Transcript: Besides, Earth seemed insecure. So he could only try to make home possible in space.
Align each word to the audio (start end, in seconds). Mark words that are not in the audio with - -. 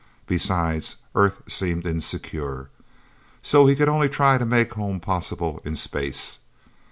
Besides, 0.25 0.95
Earth 1.13 1.43
seemed 1.47 1.85
insecure. 1.85 2.71
So 3.43 3.67
he 3.67 3.75
could 3.75 3.87
only 3.87 4.09
try 4.09 4.39
to 4.39 4.45
make 4.47 4.73
home 4.73 4.99
possible 4.99 5.61
in 5.63 5.75
space. 5.75 6.39